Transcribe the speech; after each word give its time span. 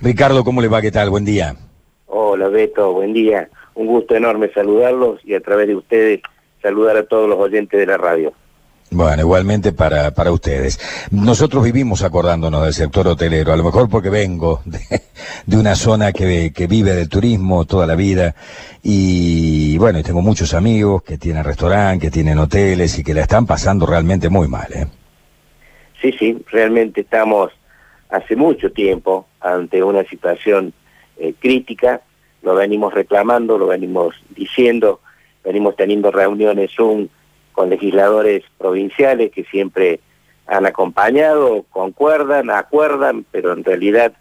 Ricardo, 0.00 0.44
¿cómo 0.44 0.60
le 0.60 0.68
va? 0.68 0.82
¿Qué 0.82 0.90
tal? 0.90 1.10
Buen 1.10 1.24
día. 1.24 1.56
Hola 2.06 2.48
Beto, 2.48 2.92
buen 2.92 3.12
día. 3.12 3.48
Un 3.74 3.86
gusto 3.86 4.14
enorme 4.14 4.50
saludarlos 4.52 5.20
y 5.24 5.34
a 5.34 5.40
través 5.40 5.68
de 5.68 5.76
ustedes 5.76 6.20
saludar 6.62 6.96
a 6.96 7.06
todos 7.06 7.28
los 7.28 7.38
oyentes 7.38 7.78
de 7.78 7.86
la 7.86 7.96
radio. 7.96 8.32
Bueno, 8.90 9.22
igualmente 9.22 9.72
para, 9.72 10.12
para 10.12 10.30
ustedes. 10.30 10.78
Nosotros 11.10 11.64
vivimos 11.64 12.02
acordándonos 12.02 12.62
del 12.62 12.72
sector 12.72 13.08
hotelero, 13.08 13.52
a 13.52 13.56
lo 13.56 13.64
mejor 13.64 13.88
porque 13.88 14.10
vengo 14.10 14.62
de, 14.64 14.78
de 15.46 15.56
una 15.56 15.74
zona 15.74 16.12
que, 16.12 16.52
que, 16.54 16.66
vive 16.66 16.92
del 16.92 17.08
turismo 17.08 17.64
toda 17.64 17.86
la 17.86 17.96
vida 17.96 18.34
y 18.82 19.76
bueno, 19.78 20.02
tengo 20.02 20.22
muchos 20.22 20.54
amigos 20.54 21.02
que 21.02 21.18
tienen 21.18 21.42
restaurantes, 21.42 22.08
que 22.08 22.14
tienen 22.14 22.38
hoteles 22.38 22.96
y 22.98 23.02
que 23.02 23.12
la 23.12 23.22
están 23.22 23.44
pasando 23.44 23.86
realmente 23.86 24.28
muy 24.28 24.46
mal. 24.46 24.72
¿eh? 24.72 24.86
Sí, 26.00 26.12
sí, 26.18 26.38
realmente 26.52 27.00
estamos 27.00 27.50
hace 28.10 28.36
mucho 28.36 28.72
tiempo 28.72 29.26
ante 29.40 29.82
una 29.82 30.04
situación 30.04 30.72
eh, 31.18 31.34
crítica, 31.38 32.02
lo 32.42 32.54
venimos 32.54 32.94
reclamando, 32.94 33.58
lo 33.58 33.66
venimos 33.66 34.14
diciendo, 34.30 35.00
venimos 35.44 35.76
teniendo 35.76 36.10
reuniones 36.10 36.70
con 36.76 37.70
legisladores 37.70 38.44
provinciales 38.58 39.32
que 39.32 39.44
siempre 39.44 40.00
han 40.46 40.66
acompañado, 40.66 41.64
concuerdan, 41.70 42.50
acuerdan, 42.50 43.24
pero 43.30 43.52
en 43.52 43.64
realidad 43.64 44.12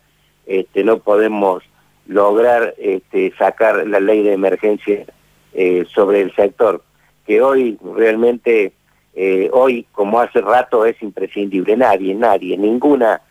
este, 0.45 0.83
no 0.83 0.99
podemos 0.99 1.63
lograr 2.07 2.73
este, 2.77 3.33
sacar 3.37 3.85
la 3.87 3.99
ley 3.99 4.23
de 4.23 4.33
emergencia 4.33 5.05
eh, 5.53 5.85
sobre 5.93 6.21
el 6.21 6.33
sector, 6.35 6.83
que 7.25 7.41
hoy 7.41 7.77
realmente, 7.95 8.73
eh, 9.15 9.49
hoy 9.51 9.85
como 9.91 10.19
hace 10.19 10.41
rato 10.41 10.85
es 10.85 11.01
imprescindible, 11.01 11.77
nadie, 11.77 12.13
nadie, 12.13 12.57
ninguna 12.57 13.21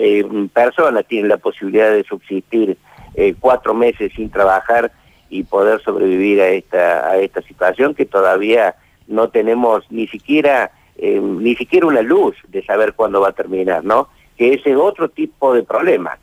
eh, 0.00 0.48
persona 0.52 1.02
tiene 1.02 1.28
la 1.28 1.36
posibilidad 1.36 1.90
de 1.90 2.04
subsistir 2.04 2.76
eh, 3.14 3.34
cuatro 3.38 3.74
meses 3.74 4.12
sin 4.14 4.30
trabajar 4.30 4.92
y 5.28 5.44
poder 5.44 5.80
sobrevivir 5.82 6.40
a 6.40 6.48
esta, 6.48 7.08
a 7.08 7.16
esta 7.18 7.42
situación 7.42 7.94
que 7.94 8.06
todavía 8.06 8.76
no 9.06 9.28
tenemos 9.30 9.84
ni 9.90 10.06
siquiera, 10.08 10.72
eh, 10.96 11.20
ni 11.20 11.54
siquiera 11.56 11.86
una 11.86 12.02
luz 12.02 12.36
de 12.48 12.64
saber 12.64 12.94
cuándo 12.94 13.20
va 13.20 13.28
a 13.28 13.32
terminar, 13.32 13.84
¿no? 13.84 14.08
Que 14.36 14.54
ese 14.54 14.70
es 14.70 14.76
otro 14.76 15.08
tipo 15.08 15.54
de 15.54 15.62
problema. 15.62 16.18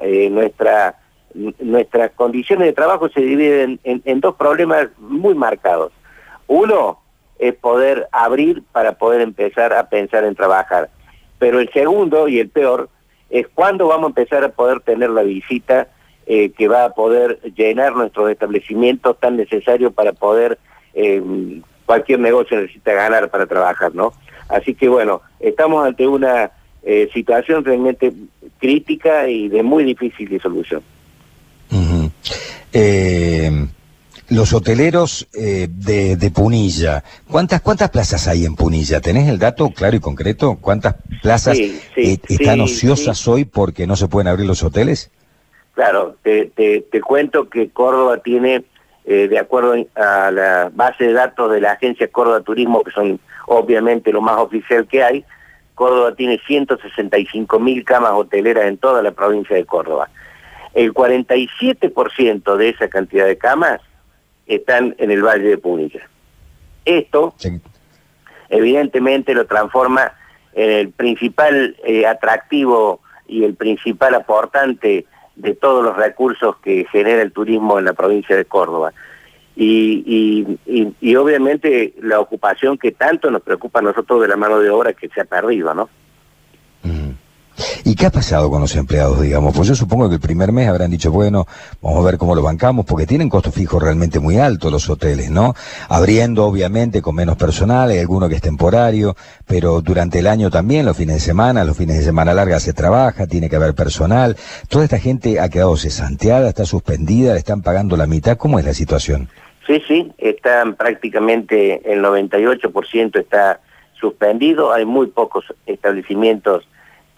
Eh, 0.00 0.28
nuestra, 0.30 0.96
nuestras 1.34 2.12
condiciones 2.12 2.66
de 2.66 2.72
trabajo 2.72 3.08
se 3.10 3.20
dividen 3.20 3.78
en, 3.84 4.02
en 4.04 4.20
dos 4.20 4.34
problemas 4.34 4.88
muy 4.98 5.34
marcados. 5.34 5.92
Uno 6.46 7.00
es 7.38 7.54
poder 7.54 8.08
abrir 8.12 8.62
para 8.72 8.92
poder 8.92 9.20
empezar 9.20 9.72
a 9.72 9.88
pensar 9.88 10.24
en 10.24 10.34
trabajar. 10.34 10.90
Pero 11.38 11.60
el 11.60 11.70
segundo 11.72 12.28
y 12.28 12.38
el 12.38 12.48
peor 12.50 12.88
es 13.30 13.46
cuándo 13.54 13.86
vamos 13.86 14.04
a 14.04 14.08
empezar 14.08 14.44
a 14.44 14.50
poder 14.50 14.80
tener 14.80 15.10
la 15.10 15.22
visita 15.22 15.88
eh, 16.26 16.50
que 16.50 16.68
va 16.68 16.84
a 16.84 16.94
poder 16.94 17.40
llenar 17.56 17.94
nuestros 17.94 18.30
establecimientos 18.30 19.18
tan 19.18 19.36
necesarios 19.36 19.92
para 19.92 20.12
poder 20.12 20.58
eh, 20.94 21.22
cualquier 21.86 22.20
negocio 22.20 22.60
necesita 22.60 22.92
ganar 22.92 23.30
para 23.30 23.46
trabajar, 23.46 23.94
¿no? 23.94 24.12
Así 24.48 24.74
que 24.74 24.88
bueno, 24.88 25.22
estamos 25.38 25.86
ante 25.86 26.06
una 26.06 26.50
eh, 26.82 27.08
situación 27.12 27.64
realmente 27.64 28.12
crítica 28.58 29.28
y 29.28 29.48
de 29.48 29.62
muy 29.62 29.84
difícil 29.84 30.28
disolución. 30.28 30.82
Uh 31.70 32.10
-huh. 32.72 33.70
Los 34.30 34.52
hoteleros 34.52 35.28
eh, 35.34 35.66
de, 35.68 36.16
de, 36.16 36.30
Punilla, 36.30 37.02
¿cuántas 37.28 37.60
cuántas 37.60 37.90
plazas 37.90 38.28
hay 38.28 38.44
en 38.44 38.54
Punilla? 38.54 39.00
¿Tenés 39.00 39.28
el 39.28 39.38
dato 39.38 39.70
claro 39.70 39.96
y 39.96 40.00
concreto? 40.00 40.56
¿Cuántas 40.60 40.94
plazas 41.20 41.56
Sí, 41.56 41.80
sí, 41.94 42.12
eh, 42.12 42.20
están 42.28 42.56
sí, 42.56 42.62
ociosas 42.62 43.26
hoy 43.26 43.44
porque 43.44 43.88
no 43.88 43.96
se 43.96 44.06
pueden 44.06 44.28
abrir 44.28 44.46
los 44.46 44.62
hoteles? 44.62 45.10
Claro, 45.74 46.16
te, 46.22 46.46
te, 46.46 46.82
te 46.82 47.00
cuento 47.00 47.48
que 47.48 47.70
Córdoba 47.70 48.18
tiene, 48.18 48.64
eh, 49.04 49.26
de 49.28 49.38
acuerdo 49.38 49.74
a 49.96 50.30
la 50.30 50.70
base 50.72 51.04
de 51.04 51.12
datos 51.12 51.50
de 51.50 51.60
la 51.60 51.72
agencia 51.72 52.06
Córdoba 52.08 52.40
Turismo, 52.40 52.84
que 52.84 52.92
son 52.92 53.18
obviamente 53.48 54.12
lo 54.12 54.20
más 54.20 54.38
oficial 54.38 54.86
que 54.86 55.02
hay, 55.02 55.24
Córdoba 55.74 56.14
tiene 56.14 56.40
165 56.46 57.58
mil 57.58 57.84
camas 57.84 58.12
hoteleras 58.12 58.66
en 58.66 58.78
toda 58.78 59.02
la 59.02 59.10
provincia 59.10 59.56
de 59.56 59.64
Córdoba. 59.64 60.08
El 60.72 60.94
47% 60.94 62.56
de 62.56 62.68
esa 62.68 62.88
cantidad 62.88 63.26
de 63.26 63.36
camas 63.36 63.80
están 64.54 64.94
en 64.98 65.10
el 65.10 65.22
Valle 65.22 65.48
de 65.48 65.58
Punilla. 65.58 66.00
Esto, 66.84 67.34
Sí. 67.36 67.60
evidentemente, 68.48 69.34
lo 69.34 69.46
transforma 69.46 70.12
en 70.52 70.70
el 70.70 70.90
principal 70.90 71.76
eh, 71.84 72.06
atractivo 72.06 73.00
y 73.28 73.44
el 73.44 73.54
principal 73.54 74.14
aportante 74.14 75.06
de 75.36 75.54
todos 75.54 75.84
los 75.84 75.96
recursos 75.96 76.56
que 76.58 76.86
genera 76.90 77.22
el 77.22 77.32
turismo 77.32 77.78
en 77.78 77.84
la 77.84 77.92
provincia 77.92 78.36
de 78.36 78.44
Córdoba. 78.44 78.92
Y, 79.56 80.02
y, 80.06 80.58
y, 80.66 80.94
y 81.00 81.16
obviamente 81.16 81.94
la 82.00 82.18
ocupación 82.18 82.78
que 82.78 82.92
tanto 82.92 83.30
nos 83.30 83.42
preocupa 83.42 83.80
a 83.80 83.82
nosotros 83.82 84.20
de 84.22 84.28
la 84.28 84.36
mano 84.36 84.58
de 84.58 84.70
obra 84.70 84.92
que 84.92 85.08
se 85.08 85.20
ha 85.20 85.24
perdido, 85.24 85.74
¿no? 85.74 85.88
¿Y 87.90 87.96
qué 87.96 88.06
ha 88.06 88.10
pasado 88.10 88.48
con 88.50 88.60
los 88.60 88.76
empleados, 88.76 89.20
digamos? 89.20 89.52
Pues 89.52 89.66
yo 89.66 89.74
supongo 89.74 90.08
que 90.08 90.14
el 90.14 90.20
primer 90.20 90.52
mes 90.52 90.68
habrán 90.68 90.92
dicho, 90.92 91.10
bueno, 91.10 91.48
vamos 91.82 91.98
a 91.98 92.06
ver 92.06 92.18
cómo 92.18 92.36
lo 92.36 92.42
bancamos, 92.42 92.86
porque 92.86 93.04
tienen 93.04 93.28
costos 93.28 93.52
fijos 93.52 93.82
realmente 93.82 94.20
muy 94.20 94.38
altos 94.38 94.70
los 94.70 94.88
hoteles, 94.88 95.28
¿no? 95.28 95.56
Abriendo, 95.88 96.44
obviamente, 96.44 97.02
con 97.02 97.16
menos 97.16 97.36
personal, 97.36 97.90
hay 97.90 97.98
alguno 97.98 98.28
que 98.28 98.36
es 98.36 98.42
temporario, 98.42 99.16
pero 99.44 99.80
durante 99.80 100.20
el 100.20 100.28
año 100.28 100.50
también, 100.50 100.86
los 100.86 100.96
fines 100.96 101.16
de 101.16 101.20
semana, 101.20 101.64
los 101.64 101.76
fines 101.76 101.96
de 101.96 102.04
semana 102.04 102.32
larga 102.32 102.60
se 102.60 102.72
trabaja, 102.72 103.26
tiene 103.26 103.50
que 103.50 103.56
haber 103.56 103.74
personal. 103.74 104.36
Toda 104.68 104.84
esta 104.84 105.00
gente 105.00 105.40
ha 105.40 105.48
quedado 105.48 105.76
cesanteada, 105.76 106.48
está 106.48 106.66
suspendida, 106.66 107.32
le 107.32 107.40
están 107.40 107.60
pagando 107.60 107.96
la 107.96 108.06
mitad. 108.06 108.36
¿Cómo 108.36 108.60
es 108.60 108.64
la 108.64 108.72
situación? 108.72 109.28
Sí, 109.66 109.82
sí, 109.88 110.12
están 110.18 110.76
prácticamente 110.76 111.92
el 111.92 112.04
98% 112.04 113.18
está 113.18 113.58
suspendido, 114.00 114.72
hay 114.72 114.84
muy 114.84 115.08
pocos 115.08 115.44
establecimientos 115.66 116.68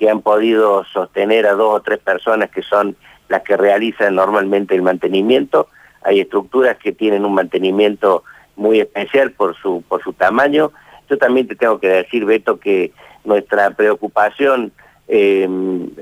que 0.03 0.11
han 0.11 0.21
podido 0.21 0.83
sostener 0.87 1.47
a 1.47 1.53
dos 1.53 1.77
o 1.77 1.81
tres 1.81 2.01
personas 2.01 2.51
que 2.51 2.63
son 2.63 2.97
las 3.29 3.43
que 3.43 3.57
realizan 3.57 4.17
normalmente 4.17 4.75
el 4.75 4.83
mantenimiento. 4.83 5.69
Hay 6.03 6.19
estructuras 6.19 6.77
que 6.79 6.91
tienen 6.91 7.25
un 7.25 7.35
mantenimiento 7.35 8.25
muy 8.57 8.81
especial 8.81 9.31
por 9.31 9.57
su, 9.57 9.85
por 9.89 10.03
su 10.03 10.13
tamaño. 10.13 10.73
Yo 11.09 11.19
también 11.19 11.47
te 11.47 11.55
tengo 11.55 11.79
que 11.79 11.87
decir, 11.87 12.25
Beto, 12.25 12.59
que 12.59 12.91
nuestra 13.23 13.71
preocupación 13.77 14.73
eh, 15.07 15.49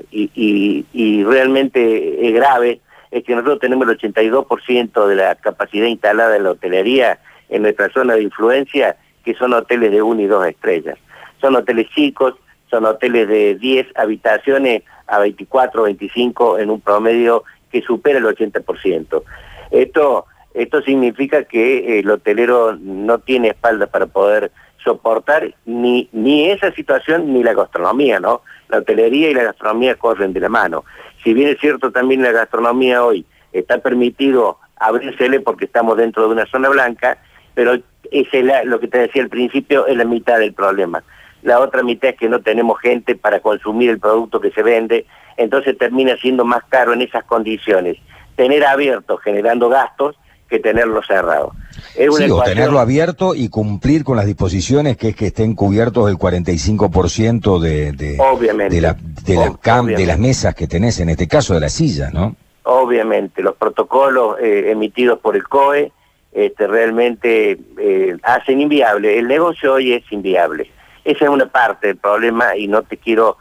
y, 0.09 0.83
y, 0.91 1.23
realmente 1.23 2.27
es 2.27 2.33
grave 2.33 2.81
es 3.11 3.23
que 3.23 3.35
nosotros 3.35 3.59
tenemos 3.59 3.87
el 3.87 3.99
82% 3.99 5.05
de 5.05 5.15
la 5.15 5.35
capacidad 5.35 5.85
instalada 5.85 6.37
en 6.37 6.45
la 6.45 6.51
hotelería 6.53 7.19
en 7.49 7.61
nuestra 7.61 7.87
zona 7.89 8.15
de 8.15 8.23
influencia, 8.23 8.97
que 9.23 9.35
son 9.35 9.53
hoteles 9.53 9.91
de 9.91 10.01
1 10.01 10.21
y 10.21 10.25
2 10.25 10.47
estrellas. 10.47 10.97
Son 11.39 11.55
hoteles 11.55 11.87
chicos, 11.89 12.33
son 12.71 12.85
hoteles 12.85 13.27
de 13.27 13.55
10 13.55 13.87
habitaciones 13.95 14.83
a 15.05 15.19
24 15.19 15.81
o 15.81 15.85
25 15.85 16.57
en 16.57 16.71
un 16.71 16.81
promedio 16.81 17.43
que 17.69 17.81
supera 17.81 18.17
el 18.17 18.25
80%. 18.25 19.23
Esto, 19.69 20.25
esto 20.53 20.81
significa 20.81 21.43
que 21.43 21.99
el 21.99 22.09
hotelero 22.09 22.75
no 22.77 23.19
tiene 23.19 23.49
espalda 23.49 23.87
para 23.87 24.07
poder 24.07 24.51
soportar 24.83 25.53
ni, 25.65 26.09
ni 26.11 26.49
esa 26.49 26.71
situación 26.71 27.33
ni 27.33 27.43
la 27.43 27.53
gastronomía, 27.53 28.19
¿no? 28.19 28.41
La 28.69 28.79
hotelería 28.79 29.29
y 29.29 29.33
la 29.33 29.43
gastronomía 29.43 29.95
corren 29.95 30.33
de 30.33 30.39
la 30.39 30.49
mano. 30.49 30.85
Si 31.23 31.33
bien 31.33 31.49
es 31.49 31.59
cierto 31.59 31.91
también 31.91 32.23
la 32.23 32.31
gastronomía 32.31 33.03
hoy 33.03 33.25
está 33.51 33.77
permitido 33.77 34.57
abrírsele 34.77 35.41
porque 35.41 35.65
estamos 35.65 35.97
dentro 35.97 36.23
de 36.23 36.29
una 36.29 36.47
zona 36.47 36.69
blanca, 36.69 37.17
pero 37.53 37.75
es 38.09 38.43
la, 38.43 38.63
lo 38.63 38.79
que 38.79 38.87
te 38.87 38.97
decía 38.97 39.21
al 39.21 39.29
principio, 39.29 39.85
es 39.85 39.95
la 39.95 40.05
mitad 40.05 40.39
del 40.39 40.53
problema 40.53 41.03
la 41.41 41.59
otra 41.59 41.83
mitad 41.83 42.11
es 42.11 42.17
que 42.17 42.29
no 42.29 42.41
tenemos 42.41 42.79
gente 42.79 43.15
para 43.15 43.39
consumir 43.39 43.89
el 43.89 43.99
producto 43.99 44.39
que 44.39 44.51
se 44.51 44.63
vende, 44.63 45.05
entonces 45.37 45.77
termina 45.77 46.15
siendo 46.17 46.45
más 46.45 46.63
caro 46.69 46.93
en 46.93 47.01
esas 47.01 47.23
condiciones 47.25 47.97
tener 48.35 48.65
abierto 48.65 49.17
generando 49.17 49.69
gastos 49.69 50.15
que 50.49 50.59
tenerlo 50.59 51.01
cerrado. 51.03 51.53
Es 51.95 52.09
una 52.09 52.17
sí, 52.17 52.23
ecuación... 52.25 52.39
o 52.39 52.43
tenerlo 52.43 52.79
abierto 52.79 53.35
y 53.35 53.49
cumplir 53.49 54.03
con 54.03 54.17
las 54.17 54.25
disposiciones 54.25 54.97
que 54.97 55.09
es 55.09 55.15
que 55.15 55.27
estén 55.27 55.55
cubiertos 55.55 56.09
el 56.09 56.17
45% 56.17 57.59
de, 57.59 57.91
de, 57.93 58.17
Obviamente. 58.19 58.75
de, 58.75 58.81
la, 58.81 58.97
de, 58.99 59.35
la 59.35 59.57
cam, 59.61 59.85
de 59.85 60.05
las 60.05 60.19
mesas 60.19 60.53
que 60.55 60.67
tenés, 60.67 60.99
en 60.99 61.09
este 61.09 61.27
caso 61.27 61.53
de 61.53 61.61
las 61.61 61.71
sillas, 61.71 62.13
¿no? 62.13 62.35
Obviamente, 62.63 63.41
los 63.41 63.55
protocolos 63.55 64.37
eh, 64.41 64.71
emitidos 64.71 65.19
por 65.19 65.35
el 65.35 65.43
COE 65.43 65.91
este, 66.33 66.67
realmente 66.67 67.57
eh, 67.79 68.17
hacen 68.23 68.59
inviable, 68.59 69.19
el 69.19 69.27
negocio 69.27 69.73
hoy 69.73 69.93
es 69.93 70.03
inviable. 70.11 70.69
Esa 71.03 71.25
es 71.25 71.31
una 71.31 71.47
parte 71.47 71.87
del 71.87 71.97
problema 71.97 72.55
y 72.55 72.67
no 72.67 72.83
te 72.83 72.97
quiero, 72.97 73.37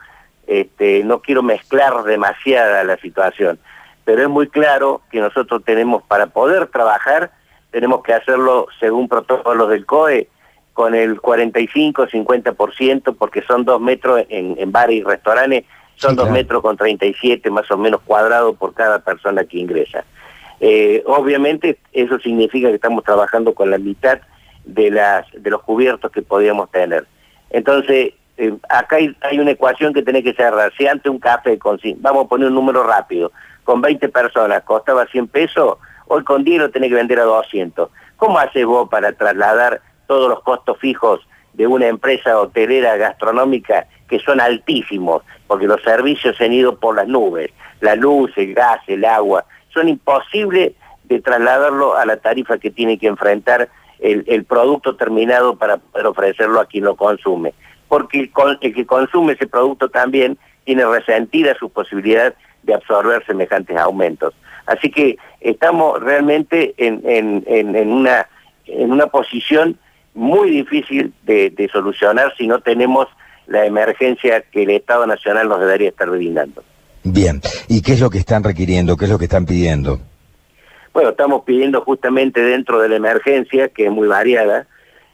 este, 0.46 1.04
no 1.04 1.20
quiero 1.20 1.42
mezclar 1.42 2.04
demasiada 2.04 2.84
la 2.84 2.96
situación, 2.96 3.58
pero 4.04 4.22
es 4.22 4.28
muy 4.28 4.48
claro 4.48 5.02
que 5.10 5.20
nosotros 5.20 5.62
tenemos 5.64 6.02
para 6.04 6.26
poder 6.26 6.68
trabajar, 6.68 7.30
tenemos 7.70 8.02
que 8.02 8.14
hacerlo 8.14 8.66
según 8.78 9.08
protocolos 9.08 9.68
del 9.68 9.86
COE, 9.86 10.28
con 10.72 10.94
el 10.94 11.20
45-50%, 11.20 13.14
porque 13.18 13.42
son 13.42 13.64
dos 13.64 13.80
metros 13.80 14.24
en, 14.28 14.54
en 14.58 14.72
bares 14.72 14.96
y 14.96 15.02
restaurantes, 15.02 15.64
son 15.96 16.16
dos 16.16 16.30
metros 16.30 16.62
con 16.62 16.78
37 16.78 17.50
más 17.50 17.70
o 17.70 17.76
menos 17.76 18.00
cuadrados 18.00 18.56
por 18.56 18.72
cada 18.72 19.00
persona 19.00 19.44
que 19.44 19.58
ingresa. 19.58 20.04
Eh, 20.60 21.02
obviamente 21.06 21.78
eso 21.92 22.18
significa 22.18 22.68
que 22.68 22.76
estamos 22.76 23.04
trabajando 23.04 23.54
con 23.54 23.70
la 23.70 23.78
mitad 23.78 24.20
de, 24.64 24.90
las, 24.90 25.26
de 25.32 25.50
los 25.50 25.62
cubiertos 25.62 26.10
que 26.10 26.22
podíamos 26.22 26.70
tener. 26.70 27.06
Entonces, 27.50 28.14
eh, 28.36 28.54
acá 28.68 28.96
hay, 28.96 29.38
una 29.38 29.50
ecuación 29.50 29.92
que 29.92 30.02
tiene 30.02 30.22
que 30.22 30.32
cerrar. 30.32 30.72
Si 30.76 30.86
antes 30.86 31.10
un 31.10 31.18
café 31.18 31.58
con, 31.58 31.78
vamos 31.98 32.24
a 32.24 32.28
poner 32.28 32.48
un 32.48 32.54
número 32.54 32.82
rápido, 32.82 33.32
con 33.64 33.80
20 33.80 34.08
personas 34.08 34.62
costaba 34.62 35.06
100 35.06 35.28
pesos, 35.28 35.78
hoy 36.06 36.24
con 36.24 36.42
10 36.42 36.60
lo 36.60 36.70
tenés 36.70 36.88
que 36.88 36.94
vender 36.94 37.20
a 37.20 37.24
200. 37.24 37.90
¿Cómo 38.16 38.38
haces 38.38 38.64
vos 38.64 38.88
para 38.88 39.12
trasladar 39.12 39.82
todos 40.06 40.28
los 40.28 40.40
costos 40.42 40.78
fijos 40.78 41.20
de 41.52 41.66
una 41.66 41.86
empresa 41.86 42.38
hotelera 42.38 42.96
gastronómica 42.96 43.86
que 44.08 44.18
son 44.18 44.40
altísimos, 44.40 45.22
porque 45.46 45.66
los 45.66 45.82
servicios 45.82 46.36
se 46.36 46.44
han 46.44 46.52
ido 46.52 46.78
por 46.78 46.96
las 46.96 47.06
nubes, 47.06 47.50
la 47.80 47.94
luz, 47.94 48.32
el 48.36 48.54
gas, 48.54 48.80
el 48.86 49.04
agua, 49.04 49.44
son 49.72 49.88
imposibles 49.88 50.72
de 51.04 51.20
trasladarlo 51.20 51.96
a 51.96 52.06
la 52.06 52.16
tarifa 52.16 52.58
que 52.58 52.70
tiene 52.70 52.98
que 52.98 53.06
enfrentar 53.06 53.68
el, 54.00 54.44
producto 54.44 54.96
terminado 54.96 55.56
para 55.56 55.76
poder 55.76 56.06
ofrecerlo 56.06 56.60
a 56.60 56.66
quien 56.66 56.84
lo 56.84 56.96
consume. 56.96 57.52
Porque 57.88 58.30
el, 58.60 58.74
que 58.74 58.86
consume 58.86 59.34
ese 59.34 59.46
producto 59.46 59.88
también 59.88 60.38
tiene 60.64 60.84
resentida 60.84 61.56
su 61.58 61.70
posibilidad 61.70 62.34
de 62.62 62.74
absorber 62.74 63.24
semejantes 63.26 63.76
aumentos. 63.76 64.34
Así 64.66 64.90
que 64.90 65.18
estamos 65.40 66.00
realmente 66.00 66.74
en, 66.76 67.90
una, 67.90 68.28
en 68.66 68.92
una 68.92 69.06
posición 69.06 69.78
muy 70.14 70.50
difícil 70.50 71.12
de, 71.24 71.68
solucionar 71.72 72.32
si 72.36 72.46
no 72.46 72.60
tenemos 72.60 73.08
la 73.46 73.66
emergencia 73.66 74.42
que 74.42 74.62
el 74.62 74.70
Estado 74.70 75.06
Nacional 75.06 75.48
nos 75.48 75.60
debería 75.60 75.88
estar 75.88 76.08
brindando. 76.08 76.62
Bien, 77.02 77.40
¿y 77.68 77.80
qué 77.82 77.94
es 77.94 78.00
lo 78.00 78.10
que 78.10 78.18
están 78.18 78.44
requiriendo? 78.44 78.96
¿Qué 78.96 79.06
es 79.06 79.10
lo 79.10 79.18
que 79.18 79.24
están 79.24 79.46
pidiendo? 79.46 80.00
Bueno, 80.92 81.10
estamos 81.10 81.44
pidiendo 81.44 81.82
justamente 81.82 82.42
dentro 82.42 82.80
de 82.80 82.88
la 82.88 82.96
emergencia, 82.96 83.68
que 83.68 83.86
es 83.86 83.92
muy 83.92 84.08
variada, 84.08 84.66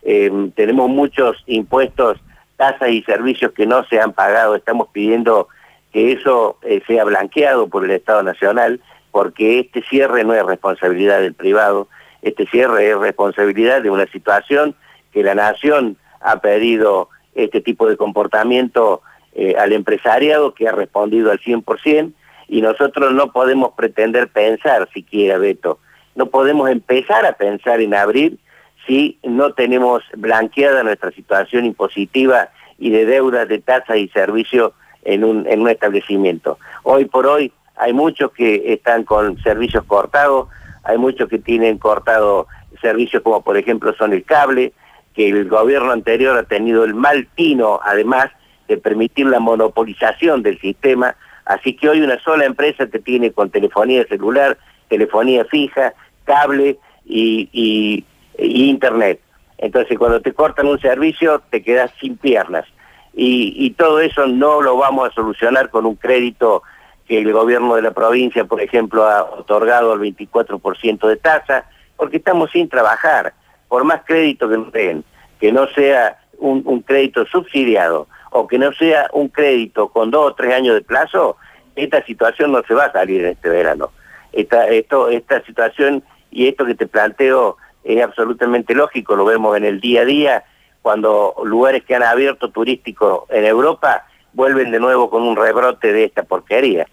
eh, 0.02 0.30
tenemos 0.54 0.88
muchos 0.88 1.42
impuestos, 1.46 2.18
tasas 2.56 2.90
y 2.90 3.02
servicios 3.02 3.52
que 3.52 3.66
no 3.66 3.84
se 3.84 4.00
han 4.00 4.12
pagado, 4.12 4.56
estamos 4.56 4.88
pidiendo 4.92 5.48
que 5.92 6.12
eso 6.12 6.58
eh, 6.62 6.80
sea 6.86 7.04
blanqueado 7.04 7.68
por 7.68 7.84
el 7.84 7.90
Estado 7.90 8.22
Nacional, 8.22 8.80
porque 9.10 9.60
este 9.60 9.82
cierre 9.82 10.24
no 10.24 10.32
es 10.32 10.44
responsabilidad 10.44 11.20
del 11.20 11.34
privado, 11.34 11.88
este 12.22 12.46
cierre 12.46 12.90
es 12.90 12.96
responsabilidad 12.96 13.82
de 13.82 13.90
una 13.90 14.06
situación 14.06 14.74
que 15.12 15.22
la 15.22 15.34
nación 15.34 15.98
ha 16.20 16.40
pedido 16.40 17.10
este 17.34 17.60
tipo 17.60 17.86
de 17.88 17.96
comportamiento 17.96 19.02
eh, 19.34 19.54
al 19.58 19.72
empresariado 19.72 20.54
que 20.54 20.68
ha 20.68 20.72
respondido 20.72 21.30
al 21.30 21.40
100% 21.40 22.12
y 22.48 22.60
nosotros 22.62 23.12
no 23.12 23.32
podemos 23.32 23.72
pretender 23.76 24.28
pensar 24.28 24.88
siquiera, 24.92 25.38
Beto, 25.38 25.78
no 26.14 26.26
podemos 26.26 26.70
empezar 26.70 27.26
a 27.26 27.32
pensar 27.32 27.80
en 27.80 27.94
abrir 27.94 28.38
si 28.86 29.18
no 29.22 29.52
tenemos 29.52 30.02
blanqueada 30.16 30.82
nuestra 30.82 31.10
situación 31.10 31.64
impositiva 31.64 32.50
y 32.78 32.90
de 32.90 33.04
deudas 33.04 33.48
de 33.48 33.58
tasas 33.58 33.96
y 33.96 34.08
servicios 34.08 34.72
en 35.04 35.24
un, 35.24 35.46
en 35.46 35.60
un 35.62 35.68
establecimiento. 35.68 36.58
Hoy 36.82 37.06
por 37.06 37.26
hoy 37.26 37.52
hay 37.76 37.92
muchos 37.92 38.32
que 38.32 38.72
están 38.72 39.04
con 39.04 39.38
servicios 39.42 39.84
cortados, 39.84 40.48
hay 40.84 40.98
muchos 40.98 41.28
que 41.28 41.38
tienen 41.38 41.78
cortado 41.78 42.46
servicios 42.80 43.22
como 43.22 43.42
por 43.42 43.56
ejemplo 43.56 43.94
son 43.94 44.12
el 44.12 44.24
cable, 44.24 44.72
que 45.14 45.28
el 45.28 45.48
gobierno 45.48 45.92
anterior 45.92 46.36
ha 46.36 46.42
tenido 46.44 46.84
el 46.84 46.94
mal 46.94 47.26
tino, 47.34 47.80
además, 47.82 48.30
de 48.68 48.76
permitir 48.76 49.26
la 49.26 49.40
monopolización 49.40 50.42
del 50.42 50.60
sistema, 50.60 51.16
así 51.46 51.74
que 51.74 51.88
hoy 51.88 52.00
una 52.02 52.20
sola 52.20 52.44
empresa 52.44 52.86
que 52.86 52.98
tiene 52.98 53.32
con 53.32 53.50
telefonía 53.50 54.06
celular, 54.06 54.58
telefonía 54.88 55.44
fija, 55.46 55.94
cable 56.24 56.78
y, 57.04 58.04
internet. 58.38 59.20
Entonces 59.58 59.98
cuando 59.98 60.20
te 60.20 60.34
cortan 60.34 60.66
un 60.66 60.78
servicio 60.78 61.42
te 61.50 61.62
quedas 61.62 61.90
sin 62.00 62.16
piernas. 62.16 62.66
Y, 63.14 63.54
y, 63.56 63.70
todo 63.70 64.00
eso 64.00 64.26
no 64.26 64.60
lo 64.60 64.76
vamos 64.76 65.08
a 65.08 65.14
solucionar 65.14 65.70
con 65.70 65.86
un 65.86 65.96
crédito 65.96 66.62
que 67.08 67.18
el 67.18 67.32
gobierno 67.32 67.74
de 67.76 67.80
la 67.80 67.92
provincia, 67.92 68.44
por 68.44 68.60
ejemplo, 68.60 69.06
ha 69.06 69.22
otorgado 69.22 69.92
al 69.92 70.00
24% 70.00 71.08
de 71.08 71.16
tasa, 71.16 71.64
porque 71.96 72.18
estamos 72.18 72.50
sin 72.50 72.68
trabajar 72.68 73.32
por 73.68 73.84
más 73.84 74.02
crédito 74.04 74.48
que 74.48 74.58
nos 74.58 74.72
den, 74.72 75.04
que 75.40 75.52
no 75.52 75.66
sea 75.68 76.18
un, 76.38 76.82
crédito 76.82 77.26
subsidiado 77.26 78.08
o 78.36 78.46
que 78.46 78.58
no 78.58 78.70
sea 78.72 79.08
un 79.12 79.28
crédito 79.28 79.88
con 79.88 80.10
dos 80.10 80.32
o 80.32 80.34
tres 80.34 80.52
años 80.52 80.74
de 80.74 80.82
plazo, 80.82 81.36
esta 81.74 82.04
situación 82.04 82.52
no 82.52 82.62
se 82.68 82.74
va 82.74 82.84
a 82.84 82.92
salir 82.92 83.22
en 83.24 83.32
este 83.32 83.48
verano. 83.48 83.90
Esta, 84.32 84.68
esto, 84.68 85.08
esta 85.08 85.42
situación 85.42 86.02
y 86.30 86.46
esto 86.46 86.66
que 86.66 86.74
te 86.74 86.86
planteo 86.86 87.56
es 87.82 88.02
absolutamente 88.02 88.74
lógico, 88.74 89.16
lo 89.16 89.24
vemos 89.24 89.56
en 89.56 89.64
el 89.64 89.80
día 89.80 90.02
a 90.02 90.04
día, 90.04 90.44
cuando 90.82 91.34
lugares 91.44 91.82
que 91.84 91.94
han 91.94 92.02
abierto 92.02 92.50
turísticos 92.50 93.22
en 93.30 93.46
Europa 93.46 94.06
vuelven 94.34 94.70
de 94.70 94.80
nuevo 94.80 95.08
con 95.08 95.22
un 95.22 95.34
rebrote 95.34 95.92
de 95.92 96.04
esta 96.04 96.22
porquería. 96.22 96.86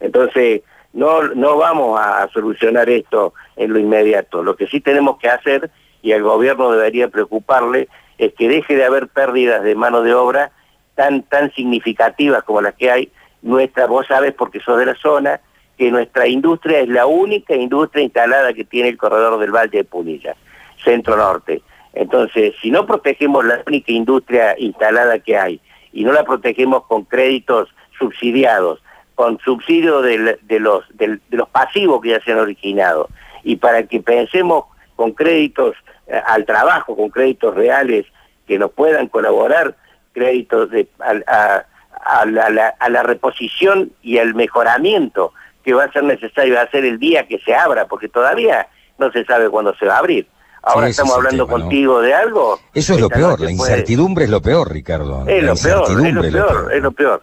Entonces, 0.00 0.60
no, 0.92 1.22
no 1.22 1.56
vamos 1.56 1.98
a 1.98 2.28
solucionar 2.28 2.90
esto 2.90 3.32
en 3.56 3.72
lo 3.72 3.78
inmediato. 3.78 4.42
Lo 4.42 4.54
que 4.54 4.66
sí 4.66 4.80
tenemos 4.80 5.18
que 5.18 5.30
hacer 5.30 5.70
y 6.02 6.12
al 6.12 6.22
gobierno 6.22 6.70
debería 6.72 7.08
preocuparle 7.08 7.88
es 8.18 8.34
que 8.34 8.48
deje 8.48 8.76
de 8.76 8.84
haber 8.84 9.08
pérdidas 9.08 9.62
de 9.62 9.74
mano 9.74 10.02
de 10.02 10.14
obra 10.14 10.52
tan, 10.94 11.22
tan 11.22 11.52
significativas 11.52 12.42
como 12.44 12.62
las 12.62 12.74
que 12.74 12.90
hay. 12.90 13.12
Nuestra, 13.42 13.86
vos 13.86 14.06
sabes 14.06 14.34
porque 14.34 14.60
sos 14.60 14.78
de 14.78 14.86
la 14.86 14.94
zona, 14.94 15.40
que 15.78 15.90
nuestra 15.90 16.28
industria 16.28 16.80
es 16.80 16.88
la 16.88 17.06
única 17.06 17.54
industria 17.54 18.04
instalada 18.04 18.52
que 18.52 18.64
tiene 18.64 18.90
el 18.90 18.98
corredor 18.98 19.38
del 19.38 19.50
Valle 19.50 19.78
de 19.78 19.84
Punilla, 19.84 20.36
centro-norte. 20.84 21.62
Entonces, 21.94 22.54
si 22.60 22.70
no 22.70 22.86
protegemos 22.86 23.44
la 23.44 23.62
única 23.66 23.90
industria 23.90 24.54
instalada 24.58 25.18
que 25.18 25.36
hay 25.38 25.60
y 25.92 26.04
no 26.04 26.12
la 26.12 26.24
protegemos 26.24 26.84
con 26.86 27.04
créditos 27.04 27.68
subsidiados, 27.98 28.82
con 29.14 29.38
subsidio 29.40 30.02
de, 30.02 30.36
los, 30.60 30.84
de 30.96 31.18
los 31.30 31.48
pasivos 31.48 32.00
que 32.00 32.10
ya 32.10 32.20
se 32.22 32.32
han 32.32 32.38
originado, 32.38 33.08
y 33.42 33.56
para 33.56 33.82
que 33.84 34.00
pensemos 34.00 34.64
con 34.96 35.12
créditos 35.12 35.74
eh, 36.06 36.20
al 36.26 36.44
trabajo, 36.44 36.96
con 36.96 37.08
créditos 37.10 37.54
reales 37.54 38.06
que 38.46 38.58
nos 38.58 38.70
puedan 38.72 39.08
colaborar, 39.08 39.76
créditos 40.12 40.70
de, 40.70 40.88
a, 41.00 41.64
la, 42.26 43.02
reposición 43.02 43.92
y 44.02 44.18
al 44.18 44.34
mejoramiento 44.34 45.32
que 45.64 45.74
va 45.74 45.84
a 45.84 45.92
ser 45.92 46.04
necesario 46.04 46.60
hacer 46.60 46.84
el 46.84 46.98
día 46.98 47.26
que 47.26 47.38
se 47.38 47.54
abra, 47.54 47.86
porque 47.86 48.08
todavía 48.08 48.68
no 48.98 49.10
se 49.12 49.24
sabe 49.24 49.48
cuándo 49.50 49.74
se 49.76 49.86
va 49.86 49.96
a 49.96 49.98
abrir. 49.98 50.26
Ahora 50.62 50.88
estamos 50.88 51.14
hablando 51.14 51.46
contigo 51.46 52.00
de 52.00 52.14
algo. 52.14 52.60
Eso 52.74 52.94
es 52.94 53.00
lo 53.00 53.08
peor, 53.08 53.40
la 53.40 53.50
incertidumbre 53.50 54.24
es 54.24 54.30
lo 54.30 54.42
peor, 54.42 54.70
Ricardo. 54.70 55.26
Es 55.26 55.42
lo 55.42 55.56
peor, 55.56 56.06
es 56.06 56.14
lo 56.14 56.22
peor, 56.22 56.72
es 56.74 56.82
lo 56.82 56.92
peor. 56.92 57.22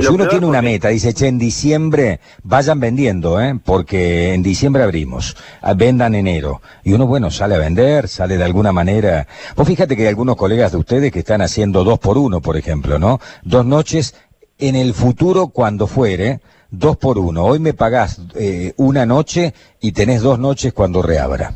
Si 0.00 0.08
uno 0.08 0.26
tiene 0.26 0.46
una 0.46 0.60
meta, 0.60 0.88
dice, 0.88 1.14
che, 1.14 1.28
en 1.28 1.38
diciembre 1.38 2.18
vayan 2.42 2.80
vendiendo, 2.80 3.40
¿eh? 3.40 3.58
porque 3.62 4.34
en 4.34 4.42
diciembre 4.42 4.82
abrimos, 4.82 5.36
ah, 5.62 5.74
vendan 5.74 6.16
enero. 6.16 6.62
Y 6.82 6.94
uno, 6.94 7.06
bueno, 7.06 7.30
sale 7.30 7.54
a 7.54 7.58
vender, 7.58 8.08
sale 8.08 8.36
de 8.36 8.42
alguna 8.42 8.72
manera. 8.72 9.28
Vos 9.54 9.68
fíjate 9.68 9.94
que 9.94 10.02
hay 10.02 10.08
algunos 10.08 10.36
colegas 10.36 10.72
de 10.72 10.78
ustedes 10.78 11.12
que 11.12 11.20
están 11.20 11.42
haciendo 11.42 11.84
dos 11.84 12.00
por 12.00 12.18
uno, 12.18 12.40
por 12.40 12.56
ejemplo, 12.56 12.98
¿no? 12.98 13.20
Dos 13.44 13.64
noches 13.64 14.16
en 14.58 14.74
el 14.74 14.94
futuro, 14.94 15.48
cuando 15.48 15.86
fuere, 15.86 16.40
dos 16.70 16.96
por 16.96 17.18
uno. 17.18 17.44
Hoy 17.44 17.60
me 17.60 17.72
pagás 17.72 18.20
eh, 18.34 18.72
una 18.76 19.06
noche 19.06 19.54
y 19.80 19.92
tenés 19.92 20.22
dos 20.22 20.40
noches 20.40 20.72
cuando 20.72 21.02
reabra. 21.02 21.54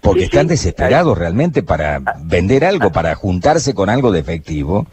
Porque 0.00 0.24
están 0.24 0.48
desesperados 0.48 1.16
realmente 1.16 1.62
para 1.62 2.00
vender 2.18 2.64
algo, 2.64 2.92
para 2.92 3.14
juntarse 3.14 3.72
con 3.72 3.88
algo 3.88 4.10
de 4.10 4.20
efectivo. 4.20 4.86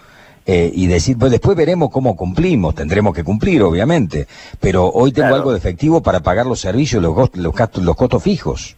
Eh, 0.52 0.72
y 0.74 0.88
decir, 0.88 1.16
pues 1.16 1.32
después 1.32 1.56
veremos 1.56 1.92
cómo 1.92 2.16
cumplimos, 2.16 2.74
tendremos 2.74 3.14
que 3.14 3.24
cumplir, 3.24 3.62
obviamente, 3.62 4.26
pero 4.60 4.88
hoy 4.88 5.12
tengo 5.12 5.36
algo 5.36 5.52
de 5.52 5.60
efectivo 5.60 6.02
para 6.02 6.22
pagar 6.22 6.48
los 6.48 6.60
servicios, 6.60 7.04
los, 7.04 7.16
los, 7.38 7.54
los 7.78 7.96
costos 7.96 8.24
fijos. 8.24 8.76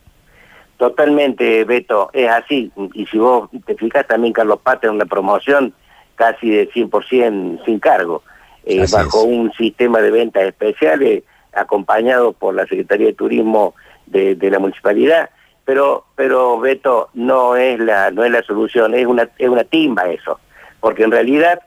Totalmente, 0.75 1.63
Beto, 1.63 2.09
es 2.11 2.27
así. 2.27 2.69
Y 2.93 3.05
si 3.05 3.17
vos 3.17 3.49
te 3.65 3.75
fijas, 3.75 4.05
también 4.05 4.33
Carlos 4.33 4.59
Pate 4.61 4.87
en 4.87 4.95
una 4.95 5.05
promoción 5.05 5.73
casi 6.15 6.49
de 6.49 6.69
100% 6.69 7.63
sin 7.63 7.79
cargo, 7.79 8.21
eh, 8.65 8.85
bajo 8.91 9.23
un 9.23 9.53
sistema 9.53 10.01
de 10.01 10.11
ventas 10.11 10.43
especiales 10.43 11.23
acompañado 11.53 12.33
por 12.33 12.53
la 12.53 12.63
Secretaría 12.63 13.07
de 13.07 13.13
Turismo 13.13 13.75
de, 14.07 14.35
de, 14.35 14.51
la 14.51 14.59
municipalidad. 14.59 15.29
Pero, 15.63 16.03
pero 16.17 16.59
Beto, 16.59 17.11
no 17.13 17.55
es 17.55 17.79
la, 17.79 18.11
no 18.11 18.25
es 18.25 18.31
la 18.33 18.43
solución, 18.43 18.93
es 18.93 19.05
una, 19.05 19.29
es 19.37 19.47
una 19.47 19.63
timba 19.63 20.11
eso 20.11 20.37
porque 20.81 21.03
en 21.03 21.11
realidad 21.11 21.61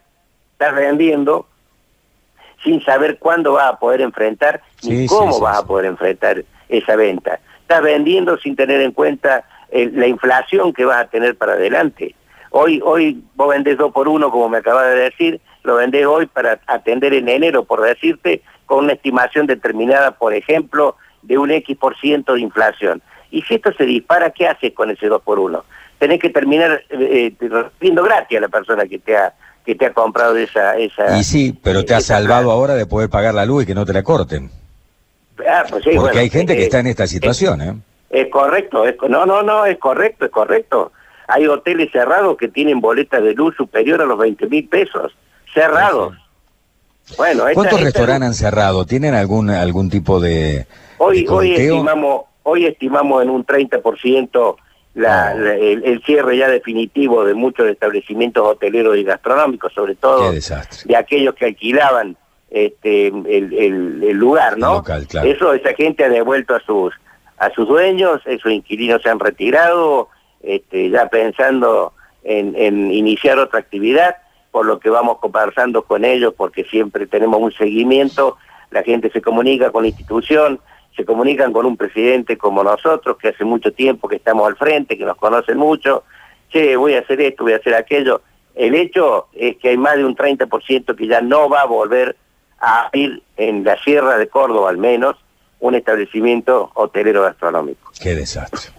estás 0.52 0.74
vendiendo 0.74 1.46
sin 2.62 2.84
saber 2.84 3.18
cuándo 3.18 3.54
vas 3.54 3.72
a 3.72 3.78
poder 3.78 4.00
enfrentar 4.00 4.62
ni 4.82 5.06
cómo 5.06 5.40
vas 5.40 5.58
a 5.58 5.66
poder 5.66 5.86
enfrentar 5.86 6.44
esa 6.68 6.96
venta. 6.96 7.40
Estás 7.62 7.82
vendiendo 7.82 8.36
sin 8.38 8.56
tener 8.56 8.80
en 8.82 8.92
cuenta 8.92 9.44
eh, 9.70 9.90
la 9.92 10.06
inflación 10.06 10.72
que 10.72 10.84
vas 10.84 10.98
a 10.98 11.08
tener 11.08 11.36
para 11.36 11.54
adelante. 11.54 12.14
Hoy, 12.50 12.80
hoy 12.84 13.22
vos 13.34 13.48
vendés 13.48 13.78
dos 13.78 13.92
por 13.92 14.08
uno, 14.08 14.30
como 14.30 14.48
me 14.48 14.58
acabas 14.58 14.86
de 14.88 14.96
decir, 14.96 15.40
lo 15.62 15.76
vendés 15.76 16.06
hoy 16.06 16.26
para 16.26 16.60
atender 16.66 17.14
en 17.14 17.28
enero, 17.28 17.64
por 17.64 17.80
decirte, 17.80 18.42
con 18.66 18.84
una 18.84 18.92
estimación 18.92 19.46
determinada, 19.46 20.12
por 20.12 20.34
ejemplo, 20.34 20.96
de 21.22 21.38
un 21.38 21.50
X 21.50 21.76
por 21.76 21.96
ciento 21.98 22.34
de 22.34 22.40
inflación. 22.40 23.02
Y 23.30 23.42
si 23.42 23.54
esto 23.54 23.72
se 23.72 23.84
dispara, 23.84 24.30
¿qué 24.30 24.46
haces 24.46 24.72
con 24.72 24.90
ese 24.90 25.08
2 25.08 25.22
por 25.22 25.38
1? 25.38 25.64
Tenés 26.04 26.20
que 26.20 26.28
terminar 26.28 26.82
eh, 26.90 27.32
eh 27.40 27.50
gratis 27.80 28.36
a 28.36 28.40
la 28.42 28.48
persona 28.48 28.84
que 28.84 28.98
te 28.98 29.16
ha 29.16 29.32
que 29.64 29.74
te 29.74 29.86
ha 29.86 29.94
comprado 29.94 30.36
esa... 30.36 30.76
esa 30.76 31.16
y 31.16 31.24
sí, 31.24 31.58
pero 31.62 31.82
te 31.82 31.94
ha 31.94 32.02
salvado 32.02 32.50
ahora 32.50 32.74
de 32.74 32.84
poder 32.84 33.08
pagar 33.08 33.32
la 33.32 33.46
luz 33.46 33.62
y 33.62 33.66
que 33.68 33.74
no 33.74 33.86
te 33.86 33.94
la 33.94 34.02
corten. 34.02 34.50
Ah, 35.48 35.64
pues 35.70 35.82
Porque 35.96 36.18
hay 36.18 36.28
gente 36.28 36.56
que 36.56 36.60
eh, 36.60 36.64
está 36.64 36.80
en 36.80 36.88
esta 36.88 37.06
situación, 37.06 37.62
¿eh? 37.62 37.74
Es 38.10 38.28
correcto, 38.28 38.86
es, 38.86 38.96
no, 39.08 39.24
no, 39.24 39.42
no, 39.42 39.64
es 39.64 39.78
correcto, 39.78 40.26
es 40.26 40.30
correcto. 40.30 40.92
Hay 41.26 41.46
hoteles 41.46 41.90
cerrados 41.90 42.36
que 42.36 42.48
tienen 42.48 42.82
boletas 42.82 43.22
de 43.22 43.32
luz 43.32 43.56
superior 43.56 44.02
a 44.02 44.04
los 44.04 44.18
20 44.18 44.46
mil 44.48 44.68
pesos, 44.68 45.16
cerrados. 45.54 46.14
Bueno, 47.16 47.44
¿Cuántos 47.54 47.80
restaurantes 47.80 48.28
han 48.28 48.34
cerrado? 48.34 48.84
¿Tienen 48.84 49.14
algún 49.14 49.48
algún 49.48 49.88
tipo 49.88 50.20
de, 50.20 50.66
hoy 50.98 51.24
hoy 51.30 51.54
estimamos 51.54 52.24
hoy 52.42 52.66
estimamos 52.66 53.22
en 53.22 53.30
un 53.30 53.46
30% 53.46 54.56
la, 54.94 55.32
el, 55.32 56.02
cierre 56.04 56.36
ya 56.36 56.48
definitivo 56.48 57.24
de 57.24 57.34
muchos 57.34 57.66
establecimientos 57.68 58.46
hoteleros 58.46 58.96
y 58.96 59.02
gastronómicos, 59.02 59.72
sobre 59.72 59.96
todo 59.96 60.32
de 60.32 60.96
aquellos 60.96 61.34
que 61.34 61.46
alquilaban 61.46 62.16
este, 62.50 63.08
el, 63.08 64.12
lugar, 64.12 64.56
¿no? 64.56 64.84
Eso 65.24 65.52
esa 65.54 65.74
gente 65.74 66.04
ha 66.04 66.08
devuelto 66.08 66.54
a 66.54 66.60
sus 66.60 66.94
a 67.36 67.50
sus 67.50 67.66
dueños, 67.66 68.22
esos 68.26 68.52
inquilinos 68.52 69.02
se 69.02 69.10
han 69.10 69.18
retirado, 69.18 70.08
este, 70.40 70.88
ya 70.88 71.08
pensando 71.08 71.92
en, 72.22 72.54
en 72.56 72.92
iniciar 72.92 73.40
otra 73.40 73.58
actividad, 73.58 74.16
por 74.52 74.66
lo 74.66 74.78
que 74.78 74.88
vamos 74.88 75.18
conversando 75.18 75.82
con 75.82 76.04
ellos, 76.04 76.32
porque 76.36 76.62
siempre 76.62 77.08
tenemos 77.08 77.40
un 77.40 77.52
seguimiento, 77.52 78.36
la 78.70 78.84
gente 78.84 79.10
se 79.10 79.20
comunica 79.20 79.72
con 79.72 79.82
la 79.82 79.88
institución, 79.88 80.60
se 80.96 81.04
comunican 81.04 81.52
con 81.52 81.66
un 81.66 81.76
presidente 81.76 82.36
como 82.36 82.62
nosotros, 82.62 83.16
que 83.18 83.28
hace 83.28 83.44
mucho 83.44 83.72
tiempo 83.72 84.08
que 84.08 84.16
estamos 84.16 84.46
al 84.46 84.56
frente, 84.56 84.96
que 84.96 85.04
nos 85.04 85.16
conocen 85.16 85.58
mucho, 85.58 86.04
che, 86.50 86.76
voy 86.76 86.94
a 86.94 87.00
hacer 87.00 87.20
esto, 87.20 87.44
voy 87.44 87.54
a 87.54 87.56
hacer 87.56 87.74
aquello. 87.74 88.22
El 88.54 88.74
hecho 88.74 89.26
es 89.32 89.56
que 89.56 89.70
hay 89.70 89.76
más 89.76 89.96
de 89.96 90.04
un 90.04 90.16
30% 90.16 90.94
que 90.94 91.06
ya 91.06 91.20
no 91.20 91.48
va 91.48 91.62
a 91.62 91.66
volver 91.66 92.16
a 92.60 92.88
ir 92.92 93.22
en 93.36 93.64
la 93.64 93.76
Sierra 93.82 94.16
de 94.16 94.28
Córdoba 94.28 94.70
al 94.70 94.78
menos 94.78 95.16
un 95.60 95.74
establecimiento 95.74 96.70
hotelero 96.74 97.22
gastronómico. 97.22 97.90
Qué 98.00 98.14
desastre. 98.14 98.72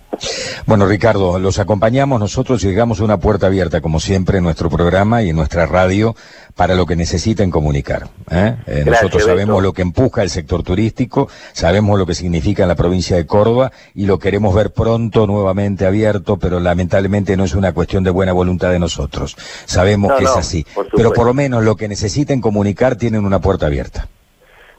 Bueno, 0.66 0.88
Ricardo, 0.88 1.40
los 1.40 1.60
acompañamos 1.60 2.20
nosotros 2.20 2.64
y 2.64 2.68
llegamos 2.68 3.02
a 3.02 3.04
una 3.04 3.20
puerta 3.20 3.48
abierta, 3.48 3.82
como 3.82 4.00
siempre, 4.00 4.38
en 4.38 4.44
nuestro 4.44 4.70
programa 4.70 5.22
y 5.22 5.30
en 5.30 5.36
nuestra 5.36 5.66
radio 5.66 6.16
para 6.56 6.76
lo 6.76 6.86
que 6.86 6.96
necesiten 6.96 7.52
comunicar. 7.52 8.04
¿eh? 8.32 8.56
Eh, 8.66 8.84
nosotros 8.86 9.24
sabemos 9.24 9.62
lo 9.62 9.74
que 9.74 9.82
empuja 9.82 10.24
el 10.24 10.30
sector 10.30 10.64
turístico, 10.64 11.28
sabemos 11.54 12.00
lo 12.00 12.06
que 12.06 12.16
significa 12.16 12.64
en 12.64 12.70
la 12.70 12.76
provincia 12.76 13.18
de 13.18 13.26
Córdoba 13.26 13.72
y 13.94 14.06
lo 14.06 14.20
queremos 14.20 14.56
ver 14.56 14.72
pronto 14.72 15.28
nuevamente 15.28 15.86
abierto, 15.86 16.38
pero 16.38 16.60
lamentablemente 16.60 17.36
no 17.36 17.44
es 17.44 17.56
una 17.56 17.74
cuestión 17.74 18.04
de 18.04 18.10
buena 18.10 18.32
voluntad 18.32 18.72
de 18.72 18.80
nosotros. 18.80 19.36
Sabemos 19.66 20.14
que 20.14 20.24
es 20.24 20.36
así. 20.36 20.66
pero 20.96 21.12
por 21.12 21.26
lo 21.26 21.34
menos 21.34 21.64
lo 21.64 21.76
que 21.76 21.88
necesiten 21.88 22.40
comunicar 22.40 22.96
tienen 22.96 23.26
una 23.26 23.40
puerta 23.40 23.66
abierta. 23.66 24.08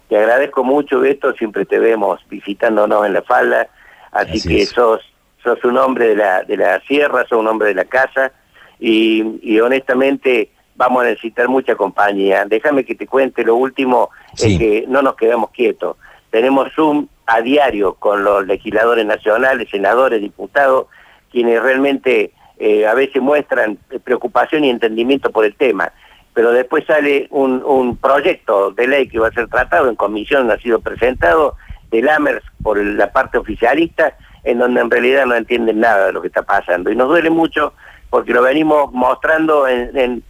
Te 0.09 0.17
agradezco 0.17 0.65
mucho, 0.65 1.01
Beto, 1.01 1.33
siempre 1.35 1.67
te 1.67 1.79
vemos 1.79 2.21
visitándonos 2.31 3.05
en 3.07 3.13
la 3.13 3.23
falda, 3.23 3.69
así, 4.13 4.41
que 4.41 4.65
sos 4.65 5.01
sos 5.47 5.65
un 5.65 5.79
hombre 5.79 6.09
de 6.09 6.17
la, 6.17 6.43
de 6.43 6.57
la 6.57 6.81
sierra, 6.81 7.25
sos 7.29 7.39
un 7.39 7.47
hombre 7.47 7.69
de 7.69 7.75
la 7.75 7.85
casa 7.85 8.33
y, 8.81 9.59
honestamente 9.61 10.51
vamos 10.77 11.03
a 11.03 11.07
necesitar 11.07 11.49
mucha 11.49 11.75
compañía. 11.75 12.45
Déjame 12.47 12.85
que 12.85 12.95
te 12.95 13.07
cuente 13.07 13.45
lo 13.45 13.57
último, 13.57 14.11
es 14.39 14.59
que 14.59 14.85
no 14.89 15.03
nos 15.03 15.17
quedamos 15.17 15.51
quietos. 15.51 15.97
Tenemos 16.31 16.73
Zoom 16.75 17.09
a 17.27 17.41
diario 17.41 17.95
con 17.95 18.23
los 18.23 18.47
legisladores 18.47 19.05
nacionales, 19.05 19.69
senadores, 19.71 20.21
diputados, 20.21 20.87
quienes 21.31 21.63
realmente 21.63 22.33
eh, 22.59 22.87
a 22.87 22.95
veces 22.95 23.21
muestran 23.21 23.79
preocupación 24.05 24.65
y 24.65 24.71
entendimiento 24.71 25.31
por 25.31 25.45
el 25.45 25.55
tema. 25.55 25.93
Pero 26.35 26.53
después 26.53 26.85
sale 26.87 27.27
un, 27.31 27.63
un 27.65 27.97
proyecto 27.97 28.71
de 28.71 28.87
ley 28.87 29.09
que 29.09 29.19
va 29.19 29.29
a 29.29 29.33
ser 29.33 29.49
tratado 29.49 29.89
en 29.89 29.97
comisión, 29.97 30.51
ha 30.51 30.59
sido 30.59 30.81
presentado, 30.81 31.57
del 31.91 32.09
AMERS 32.09 32.45
por 32.63 32.83
la 32.83 33.13
parte 33.13 33.39
oficialista, 33.39 34.17
en 34.45 34.59
donde 34.59 34.81
en 34.81 34.91
realidad 34.91 35.27
no 35.27 35.35
entienden 35.35 35.81
nada 35.81 36.07
de 36.07 36.13
lo 36.13 36.21
que 36.21 36.29
está 36.29 36.43
pasando. 36.43 36.91
Y 36.91 36.97
nos 36.97 37.09
duele 37.09 37.31
mucho 37.31 37.73
porque 38.11 38.33
lo 38.33 38.43
venimos 38.43 38.93
mostrando 38.93 39.67
en, 39.67 39.97
en, 39.97 40.23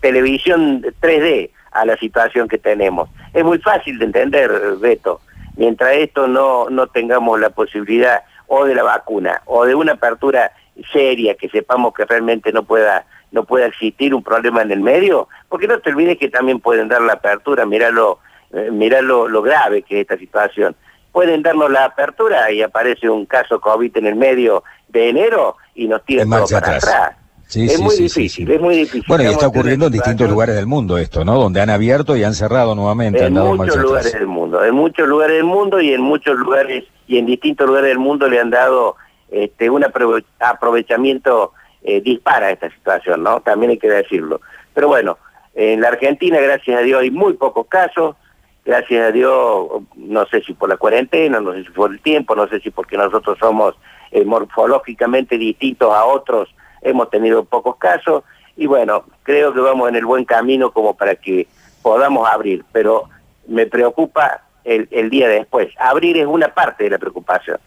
televisión 0.00 0.82
3D 1.00 1.50
a 1.72 1.84
la 1.84 1.96
situación 1.96 2.48
que 2.48 2.58
tenemos. 2.58 3.08
Es 3.32 3.44
muy 3.44 3.58
fácil 3.58 3.98
de 3.98 4.06
entender, 4.06 4.50
Beto, 4.78 5.20
mientras 5.56 5.92
esto 5.92 6.26
no, 6.26 6.68
no 6.70 6.86
tengamos 6.88 7.38
la 7.38 7.50
posibilidad 7.50 8.22
o 8.46 8.64
de 8.64 8.74
la 8.74 8.82
vacuna 8.82 9.42
o 9.46 9.64
de 9.64 9.74
una 9.74 9.92
apertura 9.92 10.52
seria 10.92 11.34
que 11.34 11.48
sepamos 11.48 11.94
que 11.94 12.04
realmente 12.04 12.52
no 12.52 12.64
pueda 12.64 13.04
no 13.32 13.44
pueda 13.44 13.66
existir 13.66 14.12
un 14.12 14.24
problema 14.24 14.62
en 14.62 14.72
el 14.72 14.80
medio, 14.80 15.28
porque 15.48 15.68
no 15.68 15.78
te 15.78 15.90
olvides 15.90 16.18
que 16.18 16.28
también 16.28 16.58
pueden 16.58 16.88
dar 16.88 17.00
la 17.00 17.12
apertura, 17.12 17.64
mirá 17.64 17.90
lo, 17.90 18.18
eh, 18.52 18.72
lo, 19.02 19.28
lo 19.28 19.42
grave 19.42 19.82
que 19.82 19.98
es 19.98 20.00
esta 20.00 20.16
situación 20.16 20.74
pueden 21.12 21.42
darnos 21.42 21.70
la 21.70 21.86
apertura 21.86 22.50
y 22.50 22.62
aparece 22.62 23.08
un 23.08 23.26
caso 23.26 23.60
COVID 23.60 23.96
en 23.96 24.06
el 24.06 24.16
medio 24.16 24.64
de 24.88 25.08
enero 25.08 25.56
y 25.74 25.88
nos 25.88 26.04
tiran 26.04 26.28
todo 26.28 26.46
para 26.46 26.76
atrás. 26.76 27.16
Es 27.54 27.80
muy 27.80 27.96
difícil, 27.96 28.50
es 28.50 28.60
muy 28.60 28.76
difícil. 28.76 29.04
Bueno, 29.08 29.24
y 29.24 29.26
está 29.26 29.48
ocurriendo 29.48 29.86
en 29.86 29.92
distintos 29.92 30.28
lugares 30.28 30.54
del 30.54 30.66
mundo 30.66 30.98
esto, 30.98 31.24
¿no? 31.24 31.34
Donde 31.34 31.60
han 31.60 31.70
abierto 31.70 32.16
y 32.16 32.24
han 32.24 32.34
cerrado 32.34 32.74
nuevamente. 32.74 33.24
En 33.24 33.34
muchos 33.34 33.76
lugares 33.76 34.12
del 34.12 34.26
mundo, 34.26 34.64
en 34.64 34.74
muchos 34.74 35.08
lugares 35.08 35.36
del 35.36 35.44
mundo 35.44 35.80
y 35.80 35.92
en 35.92 36.00
muchos 36.00 36.38
lugares 36.38 36.84
y 37.06 37.18
en 37.18 37.26
distintos 37.26 37.66
lugares 37.66 37.88
del 37.88 37.98
mundo 37.98 38.28
le 38.28 38.40
han 38.40 38.50
dado 38.50 38.96
este, 39.30 39.68
un 39.68 39.84
aprovechamiento 39.84 41.52
eh, 41.82 42.00
dispara 42.00 42.46
a 42.46 42.50
esta 42.50 42.70
situación, 42.70 43.22
¿no? 43.22 43.40
También 43.40 43.70
hay 43.70 43.78
que 43.78 43.88
decirlo. 43.88 44.40
Pero 44.74 44.88
bueno, 44.88 45.18
en 45.54 45.80
la 45.80 45.88
Argentina, 45.88 46.38
gracias 46.40 46.78
a 46.78 46.82
Dios, 46.82 47.02
hay 47.02 47.10
muy 47.10 47.34
pocos 47.34 47.66
casos 47.66 48.16
gracias 48.64 49.08
a 49.08 49.12
Dios, 49.12 49.68
no 49.96 50.26
sé 50.26 50.42
si 50.42 50.52
por 50.52 50.68
la 50.68 50.76
cuarentena, 50.76 51.40
no 51.40 51.52
sé 51.52 51.64
si 51.64 51.70
por 51.70 51.90
el 51.90 52.00
tiempo, 52.00 52.34
no 52.34 52.46
sé 52.48 52.60
si 52.60 52.70
porque 52.70 52.96
nosotros 52.96 53.38
somos 53.38 53.74
eh, 54.10 54.24
morfológicamente 54.24 55.38
distintos 55.38 55.92
a 55.92 56.04
otros, 56.04 56.48
hemos 56.82 57.10
tenido 57.10 57.44
pocos 57.44 57.76
casos 57.76 58.24
y 58.56 58.66
bueno, 58.66 59.04
creo 59.22 59.54
que 59.54 59.60
vamos 59.60 59.88
en 59.88 59.96
el 59.96 60.04
buen 60.04 60.24
camino 60.24 60.70
como 60.70 60.94
para 60.94 61.14
que 61.16 61.46
podamos 61.82 62.28
abrir, 62.28 62.64
pero 62.72 63.08
me 63.46 63.66
preocupa 63.66 64.42
el, 64.64 64.86
el 64.90 65.08
día 65.08 65.28
después. 65.28 65.68
Abrir 65.78 66.18
es 66.18 66.26
una 66.26 66.52
parte 66.52 66.84
de 66.84 66.90
la 66.90 66.98
preocupación. 66.98 67.58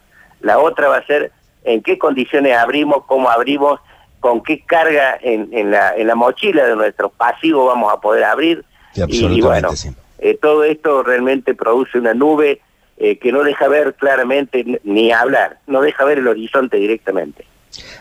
La 0.41 0.60
otra 0.60 0.89
va 0.89 0.98
a 0.98 1.05
ser 1.05 1.32
en 1.63 1.82
qué 1.82 1.98
condiciones 1.98 2.55
abrimos, 2.55 3.05
cómo 3.05 3.29
abrimos, 3.29 3.79
con 4.20 4.41
qué 4.43 4.62
carga 4.62 5.17
en, 5.22 5.50
en, 5.51 5.72
la, 5.72 5.96
en 5.96 6.08
la 6.08 6.15
mochila 6.15 6.65
de 6.65 6.75
nuestros 6.75 7.12
pasivos 7.12 7.67
vamos 7.67 7.91
a 7.91 8.00
poder 8.00 8.24
abrir. 8.25 8.63
y, 8.96 9.41
bueno, 9.41 9.70
eh, 10.20 10.38
todo 10.41 10.63
esto 10.63 11.03
realmente 11.03 11.55
produce 11.55 11.98
una 11.98 12.13
nube 12.13 12.62
eh, 12.98 13.17
que 13.17 13.32
no 13.32 13.43
deja 13.43 13.67
ver 13.67 13.96
claramente 13.96 14.79
ni 14.84 15.12
hablar, 15.12 15.58
no 15.67 15.82
deja 15.82 16.05
ver 16.05 16.20
el 16.20 16.27
horizonte 16.27 16.77
directamente. 16.77 17.46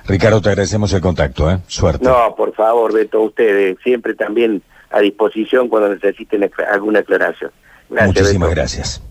Ricardo, 0.07 0.41
te 0.41 0.51
agradecemos 0.51 0.93
el 0.93 1.01
contacto, 1.01 1.51
¿eh? 1.51 1.59
Suerte. 1.67 2.05
No, 2.05 2.35
por 2.37 2.55
favor, 2.55 2.93
Beto, 2.93 3.23
ustedes 3.23 3.77
siempre 3.83 4.15
también 4.15 4.63
a 4.91 5.01
disposición 5.01 5.69
cuando 5.69 5.89
necesiten 5.89 6.51
alguna 6.71 7.01
aclaración. 7.01 7.51
Muchísimas 7.89 8.51
gracias. 8.51 9.03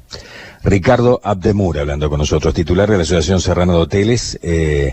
Ricardo 0.64 1.20
Abdemur 1.24 1.80
hablando 1.80 2.10
con 2.10 2.20
nosotros, 2.20 2.54
titular 2.54 2.90
de 2.90 2.98
la 2.98 3.04
Asociación 3.04 3.42
Serrano 3.42 3.74
de 3.74 3.80
Hoteles. 3.80 4.40
Eh, 4.44 4.90